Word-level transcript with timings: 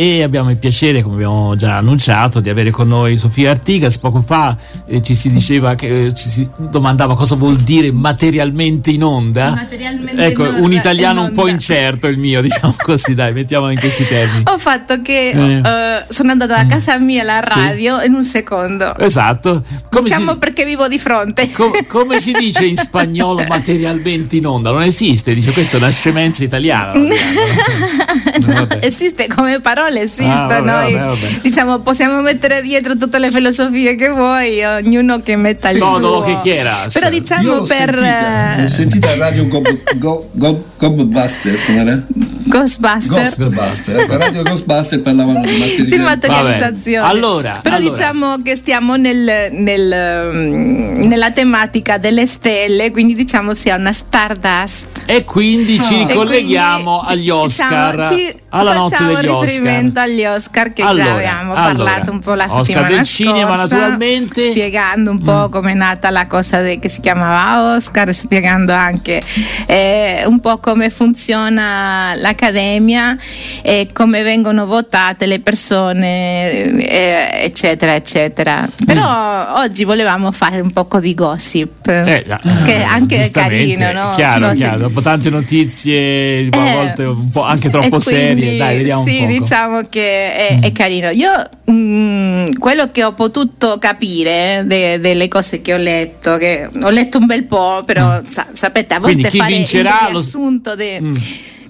e 0.00 0.22
abbiamo 0.22 0.48
il 0.48 0.56
piacere, 0.56 1.02
come 1.02 1.16
abbiamo 1.16 1.54
già 1.56 1.76
annunciato, 1.76 2.40
di 2.40 2.48
avere 2.48 2.70
con 2.70 2.88
noi 2.88 3.18
Sofia 3.18 3.50
Artigas. 3.50 3.98
Poco 3.98 4.22
fa 4.22 4.56
eh, 4.86 5.02
ci 5.02 5.14
si 5.14 5.30
diceva 5.30 5.74
che 5.74 6.06
eh, 6.06 6.14
ci 6.14 6.26
si 6.26 6.48
domandava 6.56 7.14
cosa 7.14 7.34
vuol 7.34 7.58
dire 7.58 7.92
materialmente 7.92 8.90
in 8.92 9.04
onda. 9.04 9.50
Materialmente 9.50 10.24
ecco, 10.24 10.46
in 10.46 10.54
un 10.54 10.72
italiano 10.72 11.24
un 11.24 11.32
po' 11.32 11.48
incerto 11.48 12.06
il 12.06 12.16
mio, 12.16 12.40
diciamo 12.40 12.76
così, 12.82 13.14
dai, 13.14 13.34
mettiamolo 13.34 13.72
in 13.72 13.78
questi 13.78 14.08
termini. 14.08 14.44
Ho 14.46 14.56
fatto 14.56 15.02
che 15.02 15.32
Eh. 15.32 15.56
eh, 15.58 16.04
sono 16.08 16.30
andata 16.30 16.56
da 16.62 16.66
casa 16.66 16.98
mia 16.98 17.20
alla 17.20 17.40
radio 17.40 18.00
in 18.00 18.14
un 18.14 18.24
secondo. 18.24 18.96
Esatto. 18.96 19.62
Come 19.90 20.04
diciamo 20.04 20.32
si... 20.32 20.38
perché 20.38 20.64
vivo 20.64 20.88
di 20.88 20.98
fronte. 20.98 21.50
Co- 21.50 21.76
come 21.88 22.20
si 22.20 22.32
dice 22.32 22.64
in 22.64 22.78
spagnolo 22.78 23.44
materialmente 23.46 24.36
in 24.36 24.46
onda? 24.46 24.70
Non 24.70 24.80
esiste, 24.80 25.34
dice 25.34 25.52
questa 25.52 25.76
è 25.76 25.80
una 25.80 25.90
scemenza 25.90 26.42
italiana. 26.42 26.94
No, 28.40 28.66
esiste 28.80 29.26
come 29.28 29.60
parole, 29.90 30.00
esistono. 30.02 30.32
Ah, 30.34 30.46
vabbè, 30.46 30.60
Noi, 30.60 30.92
vabbè, 30.94 31.06
vabbè. 31.06 31.28
Diciamo, 31.42 31.78
possiamo 31.80 32.20
mettere 32.20 32.62
dietro 32.62 32.96
tutte 32.96 33.18
le 33.18 33.30
filosofie 33.30 33.94
che 33.94 34.08
vuoi, 34.08 34.64
ognuno 34.64 35.20
che 35.20 35.36
metta 35.36 35.70
il 35.70 35.78
Todo 35.78 35.96
suo. 35.98 36.08
lo 36.08 36.22
che 36.22 36.36
quieras. 36.40 36.92
Però 36.92 37.06
Io 37.06 37.18
diciamo 37.20 37.54
l'ho 37.54 37.62
per 37.62 37.98
sentita, 37.98 38.56
eh, 38.62 38.68
sentita 38.68 39.16
Radio 39.16 39.46
Gob, 39.48 39.68
Go- 39.96 40.28
Go- 40.32 40.64
Gobbuster, 40.80 41.58
com'era? 41.66 42.02
Ghostbuster. 42.46 43.34
Ghostbuster. 43.36 43.98
Ecco, 44.00 44.16
Radio 44.16 44.42
Ghostbuster 44.42 45.00
parlavano 45.02 45.42
di 45.44 45.98
materializzazione. 45.98 47.06
Allora, 47.06 47.58
però 47.62 47.76
allora. 47.76 47.90
diciamo 47.94 48.36
che 48.42 48.56
stiamo 48.56 48.96
nel- 48.96 49.48
nel, 49.52 50.30
mm, 50.34 51.02
nella 51.02 51.30
tematica 51.32 51.98
delle 51.98 52.26
stelle, 52.26 52.90
quindi 52.90 53.14
diciamo 53.14 53.52
sia 53.54 53.76
una 53.76 53.92
stardust. 53.92 55.02
E 55.04 55.24
quindi 55.24 55.80
ci 55.82 55.94
Ah. 55.94 55.98
E 55.98 56.06
ricolleghiamo 56.06 57.02
quindi, 57.04 57.20
agli 57.20 57.30
Oscar, 57.30 57.96
diciamo, 57.96 58.16
ci 58.16 58.34
alla 58.52 58.72
notte 58.74 58.94
facciamo 58.96 59.14
degli 59.16 59.26
Oscar. 59.28 59.40
riferimento 59.48 60.00
agli 60.00 60.24
Oscar 60.24 60.72
che 60.72 60.82
Allora, 60.82 61.04
già 61.04 61.12
abbiamo 61.14 61.52
allora, 61.54 61.84
parlato 61.84 62.10
un 62.10 62.18
po' 62.20 62.34
la 62.34 62.44
Oscar 62.46 62.64
settimana 62.64 62.88
del 62.88 63.04
cinema, 63.04 63.56
scorsa, 63.56 63.76
naturalmente. 63.76 64.48
Mm. 64.48 64.50
spiegando 64.50 65.10
un 65.10 65.22
po' 65.22 65.48
come 65.50 65.70
è 65.72 65.74
nata 65.74 66.10
la 66.10 66.26
cosa 66.26 66.60
de- 66.62 66.78
che 66.78 66.88
si 66.88 67.00
chiamava 67.00 67.74
Oscar, 67.76 68.12
spiegando 68.14 68.72
anche 68.72 69.20
eh, 69.66 70.22
un 70.26 70.40
po' 70.40 70.58
come 70.58 70.69
funziona 70.90 72.14
l'accademia 72.16 73.16
e 73.62 73.88
come 73.92 74.22
vengono 74.22 74.66
votate 74.66 75.26
le 75.26 75.40
persone, 75.40 76.50
eh, 76.78 77.28
eccetera, 77.42 77.94
eccetera. 77.94 78.68
Però 78.86 79.58
oggi 79.60 79.84
volevamo 79.84 80.30
fare 80.32 80.60
un 80.60 80.70
poco 80.70 81.00
di 81.00 81.14
gossip, 81.14 81.88
Eh, 81.88 82.24
la- 82.26 82.40
che 82.64 82.82
anche 82.82 83.20
è 83.20 83.30
carino, 83.30 83.92
no? 83.92 84.12
Chiaro, 84.14 84.40
Gossip. 84.46 84.56
chiaro. 84.58 84.78
Dopo 84.78 85.00
tante 85.00 85.30
notizie, 85.30 86.48
a 86.50 86.70
Eh, 86.70 86.74
volte 86.74 87.02
un 87.04 87.30
po' 87.30 87.44
anche 87.44 87.68
troppo 87.68 87.98
quindi, 87.98 88.02
serie, 88.42 88.56
dai, 88.56 88.76
vediamo 88.78 89.02
sì, 89.04 89.18
un 89.22 89.26
po'. 89.26 89.42
diciamo 89.42 89.80
che 89.88 90.34
è, 90.34 90.58
è 90.60 90.72
carino. 90.72 91.08
Io 91.10 91.30
mm, 91.70 92.29
quello 92.58 92.90
che 92.90 93.04
ho 93.04 93.12
potuto 93.14 93.78
capire 93.78 94.62
de- 94.66 95.00
delle 95.00 95.28
cose 95.28 95.60
che 95.62 95.74
ho 95.74 95.78
letto, 95.78 96.36
che 96.36 96.68
ho 96.82 96.90
letto 96.90 97.18
un 97.18 97.26
bel 97.26 97.44
po', 97.44 97.82
però 97.84 98.20
sa- 98.28 98.48
sapete, 98.52 98.94
a 98.94 98.98
volte 99.00 99.16
Mm. 99.16 99.20
Quindi 99.20 99.28
chi 99.30 99.38
fare 99.38 99.54
vincerà 99.54 99.90
il 100.06 100.12
lo- 100.12 100.18
riassunto 100.18 100.74
de- 100.74 101.00
Mm. 101.00 101.14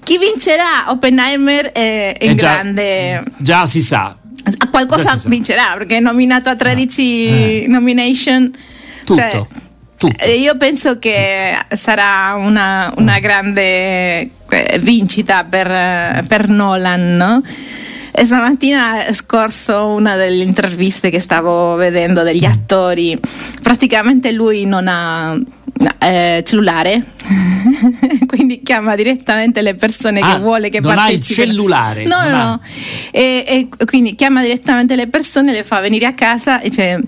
Chi 0.03 0.17
vincerà 0.17 0.85
Oppenheimer 0.87 1.71
è, 1.71 2.15
è 2.17 2.29
Eh, 2.29 2.35
già- 2.35 2.47
grande. 2.53 3.23
Già 3.37 3.65
si 3.65 3.81
sa, 3.81 4.15
A 4.43 4.69
qualcosa 4.69 5.19
vincerà 5.27 5.75
perché 5.77 5.97
è 5.97 5.99
nominato 5.99 6.49
a 6.49 6.55
13 6.55 7.63
Eh. 7.63 7.65
nomination. 7.67 8.51
tutto. 9.03 9.19
Cioè, 9.19 9.45
tutto. 9.97 10.23
eh, 10.23 10.37
Io 10.39 10.57
penso 10.57 10.97
che 10.97 11.55
sarà 11.75 12.33
una, 12.35 12.91
una 12.97 13.19
grande 13.19 14.29
eh, 14.49 14.79
vincita 14.79 15.43
per, 15.43 15.69
eh, 15.69 16.23
per 16.27 16.47
Nolan. 16.49 17.15
no? 17.17 17.41
E 18.13 18.25
stamattina 18.25 19.11
scorso 19.13 19.87
una 19.87 20.15
delle 20.15 20.43
interviste 20.43 21.09
che 21.09 21.19
stavo 21.19 21.75
vedendo 21.75 22.23
degli 22.23 22.45
attori. 22.45 23.17
Praticamente 23.61 24.31
lui 24.31 24.65
non 24.65 24.87
ha 24.87 25.37
eh, 25.99 26.43
cellulare, 26.45 27.03
quindi 28.27 28.61
chiama 28.63 28.95
direttamente 28.95 29.61
le 29.61 29.75
persone 29.75 30.19
Ah, 30.19 30.33
che 30.35 30.39
vuole 30.41 30.69
che 30.69 30.79
non 30.79 30.91
ha 30.97 31.09
il 31.09 31.17
partecipino. 31.19 31.45
cellulare, 31.47 32.05
No, 32.05 32.17
non 32.23 32.37
no. 32.37 32.61
E, 33.11 33.43
e 33.79 33.85
quindi 33.85 34.15
chiama 34.15 34.41
direttamente 34.41 34.95
le 34.95 35.07
persone, 35.07 35.53
le 35.53 35.63
fa 35.63 35.79
venire 35.79 36.05
a 36.05 36.13
casa 36.13 36.59
e 36.61 36.69
dice: 36.69 37.01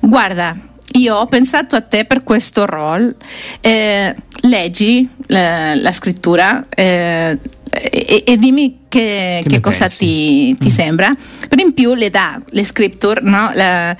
Guarda, 0.00 0.56
io 0.94 1.14
ho 1.16 1.26
pensato 1.26 1.76
a 1.76 1.80
te 1.82 2.04
per 2.04 2.24
questo 2.24 2.66
role, 2.66 3.14
eh, 3.60 4.14
leggi 4.42 5.08
la, 5.26 5.74
la 5.76 5.92
scrittura. 5.92 6.66
eh, 6.74 7.38
e, 7.70 8.24
e 8.26 8.36
dimmi 8.38 8.80
che, 8.88 9.40
Che 9.42 9.48
che 9.48 9.60
cosa 9.60 9.88
ti, 9.88 10.56
ti 10.58 10.70
sembra. 10.70 11.14
Per 11.48 11.60
in 11.60 11.74
più 11.74 11.94
le 11.94 12.10
dà 12.10 12.40
le 12.50 12.64
scripture, 12.64 13.20
no? 13.22 13.50
La- 13.54 13.96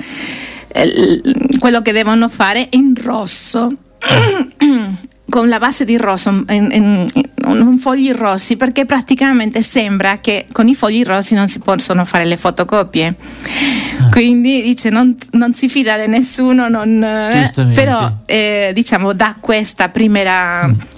el- 0.69 1.57
quello 1.59 1.83
che 1.83 1.93
devono 1.93 2.29
fare 2.29 2.67
in 2.71 2.95
rosso. 3.03 3.71
con 5.31 5.49
la 5.51 5.59
base 5.59 5.85
di 5.85 5.99
rosso 5.99 6.31
in, 6.31 6.45
in- 6.49 6.71
in- 6.73 7.07
in 7.45 7.79
fogli 7.79 8.11
rossi 8.13 8.57
perché 8.57 8.87
praticamente 8.87 9.61
sembra 9.61 10.21
che 10.21 10.47
con 10.53 10.69
i 10.69 10.75
fogli 10.75 11.05
rossi 11.05 11.35
non 11.35 11.49
si 11.49 11.59
possono 11.59 12.07
fare 12.07 12.25
le 12.25 12.39
fotocopie 12.39 13.15
quindi 14.11 14.63
dice 14.63 14.91
non, 14.91 15.17
non 15.33 15.55
si 15.55 15.69
fida 15.69 15.97
di 15.99 16.07
nessuno 16.09 16.69
non, 16.69 17.03
eh, 17.03 17.51
però 17.75 18.11
eh, 18.27 18.71
diciamo 18.75 19.13
dà 19.13 19.37
questa 19.41 19.89
prima 19.89 20.07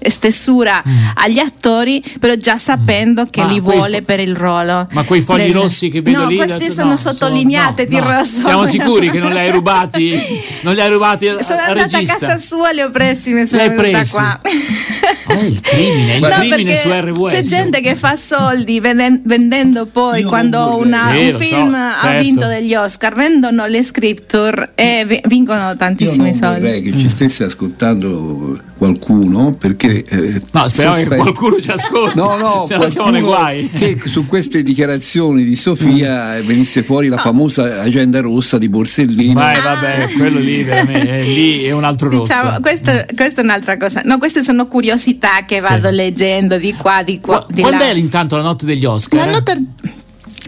stessura 0.00 0.83
agli 1.15 1.38
attori 1.38 2.03
però 2.19 2.34
già 2.34 2.56
sapendo 2.59 3.27
che 3.27 3.43
Ma 3.43 3.49
li 3.50 3.61
vuole 3.61 3.99
fo- 3.99 4.05
per 4.05 4.21
il 4.21 4.34
ruolo 4.34 4.87
Ma 4.93 5.03
quei 5.05 5.21
fogli 5.21 5.43
del- 5.43 5.53
rossi 5.55 5.91
che 5.91 6.00
vedo 6.03 6.22
no, 6.22 6.27
lì 6.28 6.37
questi 6.37 6.55
adesso- 6.56 6.72
sono 6.75 6.91
no, 6.91 6.97
sottolineate 6.97 7.84
no, 7.84 7.88
di 7.91 7.97
no. 8.00 8.11
rosso 8.11 8.41
Siamo 8.43 8.65
sicuri 8.66 9.11
che 9.11 9.19
non 9.19 9.32
li 9.32 9.38
hai 9.38 9.50
rubati? 9.50 10.09
Non 10.62 10.75
li 10.75 10.81
hai 10.81 10.91
rubati 10.91 11.27
sono 11.27 11.38
al 11.61 11.71
andata 11.71 11.97
regista? 11.97 12.15
a 12.17 12.19
casa 12.19 12.37
sua 12.38 12.71
li 12.72 12.81
ho 12.82 12.91
presi 12.91 13.32
mi 13.32 13.47
sono 13.47 13.71
presi? 13.75 14.12
qua 14.12 14.41
Eh, 14.43 15.47
il 15.47 15.61
crimine, 15.61 16.15
il 16.17 16.21
No, 16.21 16.28
crimine 16.28 16.77
su 16.77 16.88
RWS. 16.91 17.32
C'è 17.32 17.43
gente 17.43 17.81
che 17.81 17.94
fa 17.94 18.17
soldi 18.17 18.81
venden- 18.81 19.22
vendendo 19.25 19.87
poi 19.87 20.22
Io 20.22 20.28
quando 20.28 20.77
una- 20.77 21.05
un 21.11 21.27
lo 21.27 21.32
so, 21.32 21.38
film 21.38 21.75
ha 21.75 21.99
certo. 22.03 22.22
vinto 22.22 22.47
degli 22.49 22.75
Oscar, 22.75 22.89
vendono 23.14 23.66
le 23.66 23.82
scripture 23.82 24.72
e 24.74 25.04
vi- 25.06 25.20
vincono 25.26 25.68
Io 25.70 25.76
tantissimi 25.76 26.30
non 26.30 26.34
soldi. 26.34 26.60
vorrei 26.60 26.82
che 26.82 26.96
ci 26.98 27.08
stesse 27.08 27.44
ascoltando 27.44 28.58
qualcuno 28.78 29.52
perché 29.52 30.04
eh, 30.06 30.40
No, 30.52 30.66
speriamo 30.68 30.96
che 30.96 31.02
sospetto- 31.02 31.22
qualcuno 31.22 31.60
ci 31.60 31.70
ascolti. 31.70 32.16
No, 32.16 32.36
no, 32.36 32.64
se 32.68 32.76
no 32.76 32.88
siamo 32.88 33.10
nei 33.10 33.22
guai. 33.22 33.70
che 33.70 33.98
su 34.06 34.26
queste 34.26 34.62
dichiarazioni 34.62 35.44
di 35.44 35.56
Sofia 35.56 36.36
eh, 36.36 36.42
venisse 36.42 36.82
fuori 36.82 37.08
la 37.08 37.18
famosa 37.18 37.80
agenda 37.80 38.20
rossa 38.20 38.58
di 38.58 38.68
Borsellino. 38.68 39.34
Vai, 39.34 39.60
vabbè, 39.60 40.08
quello 40.16 40.38
lì, 40.38 40.62
veramente, 40.62 41.18
eh, 41.18 41.22
lì 41.24 41.64
è 41.64 41.72
un 41.72 41.84
altro 41.84 42.08
rosso. 42.08 42.22
Diciamo, 42.32 42.60
questo- 42.60 43.04
questa 43.14 43.40
è 43.40 43.44
un'altra 43.44 43.76
cosa. 43.76 44.02
No, 44.04 44.18
queste 44.18 44.42
sono 44.42 44.66
curiosità 44.66 45.44
che 45.46 45.60
vado 45.60 45.88
Sì. 45.88 45.94
leggendo 45.94 46.56
di 46.58 46.72
qua, 46.74 47.02
di 47.02 47.20
qua. 47.20 47.38
Qua- 47.40 47.46
di 47.50 47.60
Quando 47.62 47.84
là. 47.84 47.90
è 47.90 47.94
intanto 47.94 48.36
la 48.36 48.42
notte 48.42 48.66
degli 48.66 48.84
Oscar? 48.84 49.24
La 49.26 49.30
notte, 49.32 49.62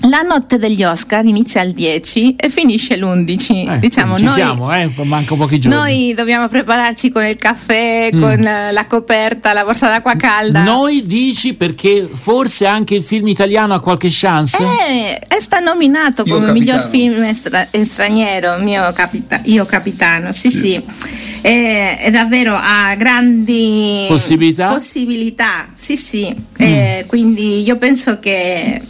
la 0.08 0.22
notte 0.22 0.58
degli 0.58 0.82
Oscar 0.82 1.24
inizia 1.24 1.60
al 1.60 1.70
10 1.72 2.34
e 2.36 2.48
finisce 2.48 2.96
l'11. 2.96 3.70
Eh, 3.74 3.78
diciamo, 3.78 4.18
ci 4.18 4.24
noi, 4.24 4.34
siamo, 4.34 4.74
eh, 4.74 4.90
manca 5.04 5.34
pochi 5.36 5.58
giorni. 5.60 5.78
noi 5.78 6.14
dobbiamo 6.14 6.48
prepararci 6.48 7.10
con 7.10 7.24
il 7.24 7.36
caffè, 7.36 8.10
Mm. 8.12 8.20
con 8.20 8.40
la 8.72 8.86
coperta, 8.86 9.52
la 9.52 9.64
borsa 9.64 9.86
d'acqua 9.88 10.16
calda. 10.16 10.62
Noi 10.64 11.06
dici 11.06 11.54
perché 11.54 12.08
forse 12.12 12.66
anche 12.66 12.94
il 12.96 13.04
film 13.04 13.28
italiano 13.28 13.74
ha 13.74 13.80
qualche 13.80 14.08
chance? 14.10 14.56
Eh, 14.60 15.18
è 15.18 15.40
sta 15.40 15.60
nominato 15.60 16.22
Io 16.26 16.34
come 16.34 16.46
Capitano. 16.48 16.58
miglior 16.80 16.88
film 16.90 17.22
estra- 17.22 17.68
straniero, 17.82 18.58
mio 18.58 18.92
capita- 18.92 19.40
io 19.44 19.64
capitano, 19.64 20.32
sì 20.32 20.50
sì, 20.50 20.82
Eh, 21.44 21.96
è 21.98 22.10
davvero 22.10 22.54
ha 22.56 22.94
grandi 22.96 24.04
Possibilità? 24.08 24.68
Mm. 24.70 24.72
possibilità, 24.72 25.68
sì 25.74 25.96
sì, 25.96 26.34
Eh, 26.58 27.04
quindi 27.08 27.62
io 27.62 27.76
penso 27.78 28.18
che 28.20 28.80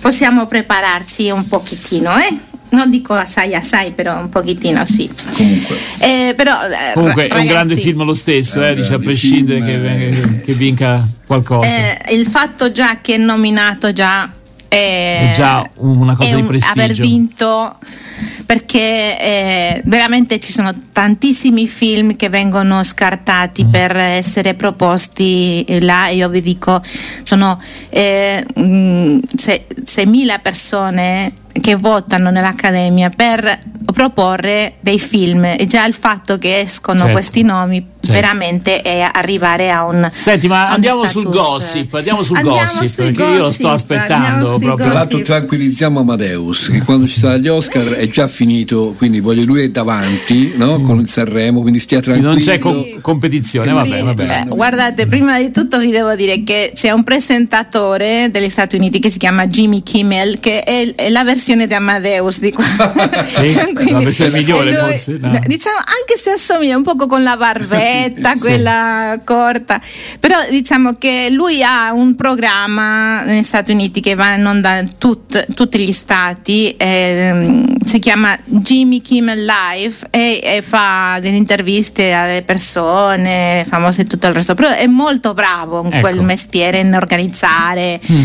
possiamo 0.00 0.46
prepararci 0.46 1.30
un 1.30 1.46
pochettino, 1.46 2.10
eh? 2.16 2.38
Non 2.70 2.88
dico 2.88 3.14
assai 3.14 3.54
assai, 3.54 3.90
però 3.90 4.18
un 4.20 4.28
pochettino 4.28 4.86
sì. 4.86 5.10
Comunque. 5.36 5.76
Eh, 5.98 6.34
però, 6.36 6.52
eh, 6.62 6.92
Comunque 6.94 7.26
ra- 7.26 7.36
è 7.36 7.40
un 7.40 7.46
grande 7.46 7.72
ragazzi, 7.74 7.80
film 7.80 8.04
lo 8.04 8.14
stesso, 8.14 8.64
eh, 8.64 8.74
dice, 8.76 8.94
a 8.94 8.98
prescindere 8.98 9.72
film, 9.72 9.84
che, 9.84 10.06
eh. 10.06 10.40
che 10.42 10.52
vinca 10.52 11.04
qualcosa. 11.26 11.66
eh, 11.68 12.14
il 12.14 12.26
fatto 12.26 12.70
già 12.70 13.00
che 13.00 13.14
è 13.14 13.18
nominato 13.18 13.92
già 13.92 14.30
è, 14.70 15.32
già 15.34 15.68
una 15.78 16.14
cosa 16.14 16.28
è 16.30 16.34
di 16.36 16.40
un- 16.42 16.46
prestigio. 16.46 16.80
aver 16.80 16.92
vinto 16.96 17.76
perché 18.46 19.18
eh, 19.20 19.82
veramente 19.84 20.38
ci 20.38 20.52
sono 20.52 20.72
tantissimi 20.92 21.66
film 21.68 22.14
che 22.16 22.28
vengono 22.28 22.82
scartati 22.84 23.64
Mm. 23.64 23.70
per 23.70 23.96
essere 23.96 24.54
proposti 24.54 25.64
là 25.80 26.08
io 26.08 26.28
vi 26.28 26.40
dico 26.40 26.80
sono 27.22 27.60
eh, 27.88 28.44
mm, 28.58 29.18
se- 29.34 29.66
6.000 29.84 30.40
persone 30.40 31.32
che 31.52 31.74
votano 31.74 32.30
nell'accademia 32.30 33.10
per 33.10 33.58
proporre 33.92 34.74
dei 34.80 35.00
film 35.00 35.44
e 35.44 35.66
già 35.66 35.84
il 35.84 35.94
fatto 35.94 36.38
che 36.38 36.60
escono 36.60 36.98
Certo. 37.00 37.12
questi 37.14 37.42
nomi 37.42 37.84
certo. 38.00 38.12
veramente 38.12 38.82
e 38.82 39.00
arrivare 39.00 39.70
a 39.70 39.84
un 39.84 40.08
Senti, 40.12 40.48
ma 40.48 40.70
andiamo 40.70 41.06
sul 41.06 41.28
gossip, 41.28 41.94
andiamo 41.94 42.22
sul 42.22 42.36
andiamo 42.36 42.58
gossip, 42.58 42.96
perché 42.96 43.12
gossip, 43.12 43.34
io 43.34 43.42
lo 43.42 43.52
sto 43.52 43.70
aspettando 43.70 44.58
proprio. 44.58 44.86
Tra 44.86 44.92
l'altro 44.92 45.20
tranquillizziamo 45.20 46.00
Amadeus, 46.00 46.70
che 46.70 46.82
quando 46.82 47.06
ci 47.06 47.18
sarà 47.18 47.36
gli 47.36 47.48
Oscar 47.48 47.90
è 47.90 48.08
già 48.08 48.26
finito, 48.28 48.94
quindi 48.96 49.20
voglio 49.20 49.44
lui 49.44 49.62
è 49.62 49.68
davanti, 49.68 50.54
no? 50.56 50.78
Mm. 50.78 50.84
Con 50.84 51.06
Sanremo, 51.06 51.60
quindi 51.60 51.78
stia 51.78 52.00
tranquillo. 52.00 52.30
Non 52.30 52.40
c'è 52.40 52.58
co- 52.58 52.86
competizione, 53.00 53.72
vabbè, 53.72 54.02
vabbè. 54.02 54.44
Eh, 54.46 54.48
guardate, 54.48 55.06
prima 55.06 55.38
di 55.38 55.50
tutto 55.50 55.78
vi 55.78 55.90
devo 55.90 56.14
dire 56.14 56.42
che 56.42 56.72
c'è 56.74 56.90
un 56.90 57.04
presentatore 57.04 58.28
degli 58.30 58.48
Stati 58.48 58.76
Uniti 58.76 58.98
che 58.98 59.10
si 59.10 59.18
chiama 59.18 59.46
Jimmy 59.46 59.82
Kimmel, 59.82 60.40
che 60.40 60.62
è, 60.62 60.94
è 60.94 61.10
la 61.10 61.24
versione 61.24 61.66
di 61.66 61.74
Amadeus 61.74 62.40
di 62.40 62.52
qua. 62.52 62.64
sì, 62.64 63.52
quindi, 63.74 63.92
la 63.92 64.00
versione 64.00 64.30
migliore 64.30 64.70
lui, 64.70 64.90
forse. 64.90 65.18
No. 65.20 65.38
Diciamo, 65.46 65.76
anche 65.76 66.16
se 66.16 66.30
assomiglia 66.30 66.76
un 66.76 66.82
poco 66.82 67.06
con 67.06 67.22
la 67.22 67.36
barbetta 67.36 67.99
stretta, 68.00 68.34
quella 68.36 69.12
sì. 69.14 69.24
corta. 69.24 69.80
Però 70.18 70.36
diciamo 70.48 70.94
che 70.94 71.28
lui 71.30 71.62
ha 71.62 71.92
un 71.92 72.14
programma 72.14 73.22
negli 73.24 73.42
Stati 73.42 73.72
Uniti 73.72 74.00
che 74.00 74.14
va 74.14 74.34
in 74.34 74.46
onda 74.46 74.82
tut, 74.98 75.54
tutti 75.54 75.78
gli 75.78 75.92
stati, 75.92 76.74
eh, 76.76 77.64
si 77.84 77.98
chiama 77.98 78.36
Jimmy 78.44 79.00
Kimmel 79.00 79.44
Live 79.44 80.08
e, 80.10 80.40
e, 80.42 80.62
fa 80.62 81.18
delle 81.20 81.36
interviste 81.36 82.12
alle 82.12 82.42
persone 82.42 83.64
famose 83.68 84.02
e 84.02 84.04
tutto 84.04 84.26
il 84.26 84.34
resto. 84.34 84.54
Però 84.54 84.68
è 84.70 84.86
molto 84.86 85.34
bravo 85.34 85.80
in 85.84 85.92
ecco. 85.92 86.00
quel 86.00 86.20
mestiere, 86.22 86.80
in 86.80 86.94
organizzare. 86.94 88.00
Mm. 88.10 88.18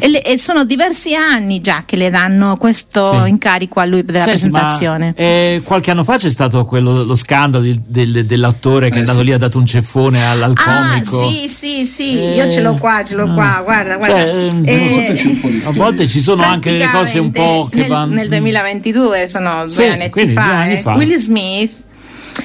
E, 0.00 0.08
le, 0.08 0.22
e, 0.22 0.38
sono 0.38 0.64
diversi 0.64 1.14
anni 1.14 1.60
già 1.60 1.82
che 1.84 1.96
le 1.96 2.10
danno 2.10 2.56
questo 2.56 3.22
sì. 3.22 3.28
incarico 3.28 3.80
a 3.80 3.84
lui 3.84 4.04
della 4.04 4.22
Senti, 4.22 4.48
presentazione. 4.48 5.14
Ma, 5.16 5.22
eh, 5.22 5.62
qualche 5.64 5.90
anno 5.90 6.04
fa 6.04 6.16
c'è 6.16 6.30
stato 6.30 6.64
quello, 6.64 7.04
lo 7.04 7.14
scandalo 7.14 7.64
del, 7.86 8.24
dell'attore 8.26 8.90
che 8.90 9.01
eh, 9.02 9.08
andato 9.08 9.22
lì 9.22 9.32
ha 9.32 9.38
dato 9.38 9.58
un 9.58 9.66
ceffone 9.66 10.24
al, 10.24 10.42
al 10.42 10.52
ah, 10.54 10.88
comico. 10.88 11.28
Sì, 11.28 11.48
sì, 11.48 11.84
sì, 11.84 12.18
eh, 12.18 12.34
io 12.34 12.50
ce 12.50 12.60
l'ho 12.60 12.74
qua, 12.74 13.02
ce 13.04 13.14
l'ho 13.14 13.26
no. 13.26 13.34
qua, 13.34 13.60
guarda, 13.64 13.96
guarda. 13.96 14.18
Cioè, 14.18 14.52
eh, 14.64 15.60
a 15.64 15.70
volte 15.72 16.06
ci 16.06 16.20
sono 16.20 16.42
anche 16.42 16.72
delle 16.72 16.90
cose 16.90 17.18
un 17.18 17.30
po' 17.30 17.68
che 17.70 17.80
nel, 17.80 17.88
vanno. 17.88 18.14
Nel 18.14 18.28
2022 18.28 19.26
sono 19.26 19.66
due 19.66 19.90
anni 19.90 20.32
fa, 20.32 20.60
anni 20.60 20.76
fa. 20.76 20.94
Will 20.94 21.16
Smith 21.16 21.80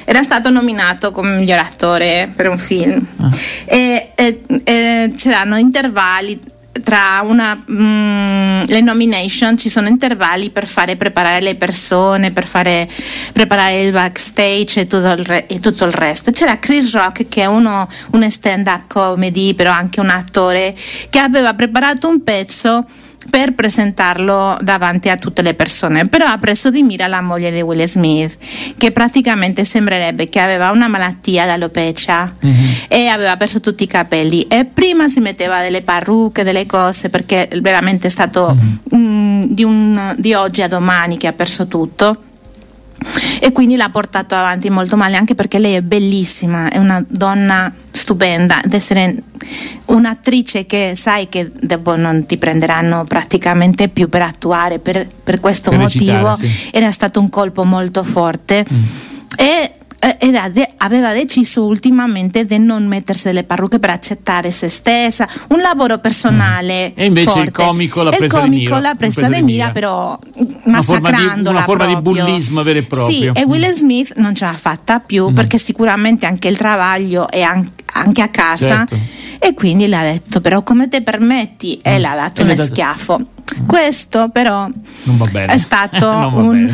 era 0.04 0.22
stato 0.22 0.50
nominato 0.50 1.12
come 1.12 1.38
miglior 1.38 1.60
attore 1.60 2.32
per 2.36 2.50
un 2.50 2.58
film 2.58 3.06
ah. 3.18 3.30
e, 3.66 4.12
e, 4.16 4.42
e 4.64 5.14
c'erano 5.16 5.58
intervalli 5.58 6.40
tra 6.84 7.22
una, 7.24 7.56
mm, 7.56 8.64
le 8.66 8.82
nomination 8.82 9.58
ci 9.58 9.70
sono 9.70 9.88
intervalli 9.88 10.50
per 10.50 10.68
fare 10.68 10.96
preparare 10.96 11.42
le 11.42 11.56
persone, 11.56 12.32
per 12.32 12.46
fare 12.46 12.88
preparare 13.34 13.82
il 13.82 13.92
backstage 13.92 14.82
e 14.82 14.88
tutto 14.88 15.12
il, 15.12 15.26
re, 15.26 15.48
e 15.48 15.60
tutto 15.60 15.86
il 15.86 15.92
resto. 15.92 16.32
C'era 16.32 16.60
Chris 16.60 16.94
Rock 16.94 17.28
che 17.28 17.42
è 17.42 17.46
uno, 17.46 17.88
un 18.12 18.30
stand-up 18.30 18.88
comedy, 18.88 19.54
però 19.54 19.72
anche 19.72 20.00
un 20.00 20.10
attore, 20.10 20.76
che 21.10 21.20
aveva 21.20 21.54
preparato 21.54 22.08
un 22.08 22.24
pezzo 22.24 22.86
per 23.30 23.54
presentarlo 23.54 24.58
davanti 24.62 25.10
a 25.10 25.18
tutte 25.18 25.42
le 25.42 25.54
persone, 25.54 26.08
però 26.08 26.26
ha 26.26 26.38
preso 26.38 26.70
di 26.70 26.84
mira 26.84 27.08
la 27.08 27.22
moglie 27.22 27.52
di 27.52 27.62
Will 27.62 27.84
Smith, 27.86 28.38
che 28.78 28.92
praticamente 28.92 29.64
sembrerebbe 29.64 30.30
che 30.30 30.40
aveva 30.40 30.72
una 30.72 30.88
malattia 30.88 31.46
d'alopecia 31.46 32.36
mm-hmm. 32.46 32.66
e 32.88 33.08
aveva 33.08 33.38
perso 33.38 33.60
tutti 33.60 33.84
i 33.84 33.88
capelli 33.88 34.48
e 34.48 34.66
prima 34.66 35.08
si 35.08 35.20
metteva 35.20 35.62
delle 35.62 35.82
parrucche, 35.82 36.44
delle 36.44 36.66
cose, 36.66 37.10
perché 37.10 37.50
veramente 37.62 38.08
è 38.08 38.10
stato 38.10 38.56
mm-hmm. 38.56 39.04
mm, 39.04 39.42
di, 39.44 39.64
un, 39.64 40.16
di 40.18 40.34
oggi 40.34 40.62
a 40.62 40.68
domani 40.68 41.18
che 41.18 41.28
ha 41.28 41.34
perso 41.34 41.68
tutto 41.68 42.22
e 43.40 43.52
quindi 43.52 43.76
l'ha 43.76 43.90
portato 43.90 44.36
avanti 44.36 44.70
molto 44.70 44.98
male 44.98 45.16
anche 45.16 45.36
perché 45.36 45.60
lei 45.60 45.74
è 45.76 45.82
bellissima, 45.82 46.70
è 46.70 46.78
una 46.78 47.04
donna 47.08 47.74
stupenda 47.92 48.62
ed 48.62 48.74
essere 48.74 49.16
un'attrice 49.86 50.66
che 50.66 50.94
sai 50.96 51.30
che 51.30 51.52
dopo 51.60 51.96
non 51.96 52.26
ti 52.26 52.38
prenderanno 52.38 53.04
praticamente 53.06 53.90
più 53.90 54.10
per 54.10 54.24
attuare 54.24 54.80
per, 54.80 55.08
per 55.24 55.40
questo 55.40 55.70
per 55.70 55.80
motivo 55.80 56.30
recitare, 56.30 56.48
sì. 56.48 56.70
era 56.72 56.92
stato 56.92 57.20
un 57.20 57.30
colpo 57.30 57.64
molto 57.64 58.04
forte 58.04 58.66
mm. 58.72 58.84
e 59.38 59.77
eh, 60.00 60.50
de- 60.52 60.74
aveva 60.78 61.12
deciso 61.12 61.66
ultimamente 61.66 62.46
di 62.46 62.60
non 62.60 62.86
mettersi 62.86 63.26
delle 63.26 63.44
parrucche 63.44 63.80
per 63.80 63.90
accettare 63.90 64.52
se 64.52 64.70
stessa, 64.70 65.28
un 65.50 65.60
lavoro 65.60 65.98
personale. 65.98 66.90
Mm. 66.90 66.94
E 66.96 67.06
invece 67.06 67.30
forte. 67.30 67.46
il 67.46 67.52
comico 67.52 68.04
l'ha 68.04 68.12
presa 68.12 68.42
di 68.42 68.50
mira. 68.50 68.80
l'ha 68.80 68.96
presa 68.96 69.28
di 69.28 69.42
mira, 69.42 69.72
però 69.72 70.18
massacrandola. 70.66 70.70
Una 70.70 70.82
forma 70.82 71.36
di, 71.36 71.50
una 71.50 71.64
forma 71.64 71.86
di 71.86 72.02
bullismo 72.02 72.64
vero 72.64 72.80
e 72.80 72.84
proprio. 72.84 73.34
Sì, 73.34 73.40
e 73.42 73.44
Will 73.46 73.70
Smith 73.72 74.14
non 74.18 74.36
ce 74.36 74.46
l'ha 74.46 74.54
fatta 74.54 75.00
più 75.00 75.30
mm. 75.30 75.34
perché 75.34 75.58
sicuramente 75.58 76.26
anche 76.26 76.48
il 76.48 76.58
travaglio 76.58 77.28
è 77.30 77.42
anche 77.42 78.22
a 78.22 78.30
casa. 78.30 78.86
Certo. 78.86 78.98
E 79.40 79.54
quindi 79.54 79.88
le 79.88 79.96
ha 79.96 80.04
detto: 80.04 80.42
Però 80.42 80.64
come 80.64 80.90
te 80.90 81.02
permetti? 81.02 81.80
E 81.82 81.98
mm. 81.98 82.00
le 82.00 82.08
ha 82.08 82.16
dato 82.16 82.44
un 82.44 82.56
schiaffo 82.58 83.20
questo 83.66 84.30
però 84.30 84.68
è 85.34 85.58
stato 85.58 86.10
un 86.12 86.70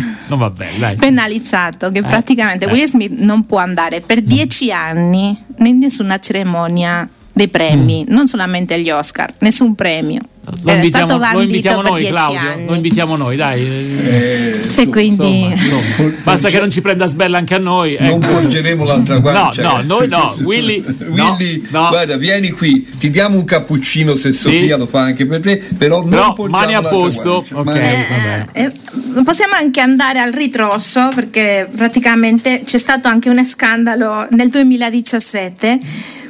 bene, 0.55 0.95
penalizzato 0.95 1.89
che 1.89 1.99
eh, 1.99 2.03
praticamente 2.03 2.65
eh. 2.65 2.71
Will 2.71 2.85
Smith 2.85 3.11
non 3.11 3.45
può 3.45 3.59
andare 3.59 4.01
per 4.01 4.21
dieci 4.21 4.71
anni 4.71 5.37
in 5.57 5.77
nessuna 5.77 6.19
cerimonia 6.19 7.07
dei 7.31 7.47
premi, 7.47 8.05
mm. 8.07 8.13
non 8.13 8.27
solamente 8.27 8.75
agli 8.75 8.89
Oscar, 8.89 9.33
nessun 9.39 9.75
premio. 9.75 10.21
Lo 10.63 10.73
invitiamo, 10.73 11.17
lo 11.17 11.41
invitiamo 11.41 11.81
noi, 11.81 12.05
Claudio. 12.05 12.39
Anni. 12.39 12.65
Lo 12.65 12.75
invitiamo 12.75 13.15
noi, 13.15 13.35
dai. 13.37 13.61
Eh, 13.61 14.59
e 14.75 14.87
quindi 14.89 15.43
insomma, 15.43 15.79
insomma, 15.79 16.11
basta 16.23 16.49
che 16.49 16.59
non 16.59 16.69
ci 16.69 16.81
prenda 16.81 17.05
sbella 17.05 17.37
anche 17.37 17.55
a 17.55 17.59
noi. 17.59 17.95
Non 17.97 18.21
ecco. 18.21 18.33
porgeremo 18.33 18.83
l'altra 18.83 19.19
guancia. 19.19 19.61
No, 19.61 19.77
no, 19.77 19.83
noi 19.83 20.07
no. 20.09 20.35
Willy, 20.43 20.83
Willy 21.07 21.65
no, 21.69 21.87
guarda, 21.87 22.17
vieni 22.17 22.51
qui, 22.51 22.85
ti 22.99 23.09
diamo 23.09 23.37
un 23.37 23.45
cappuccino 23.45 24.17
se 24.17 24.33
Sofia 24.33 24.73
sì. 24.73 24.79
lo 24.79 24.85
fa 24.85 25.03
anche 25.03 25.25
per 25.25 25.39
te, 25.39 25.63
però, 25.77 26.03
non 26.03 26.35
mani 26.49 26.75
a 26.75 26.81
posto. 26.81 27.45
Okay, 27.49 28.47
eh, 28.51 28.63
eh, 28.63 29.23
possiamo 29.23 29.53
anche 29.53 29.79
andare 29.79 30.19
al 30.19 30.33
ritrosso 30.33 31.07
perché 31.15 31.69
praticamente 31.73 32.63
c'è 32.65 32.77
stato 32.77 33.07
anche 33.07 33.29
un 33.29 33.45
scandalo 33.45 34.27
nel 34.31 34.49
2017 34.49 35.79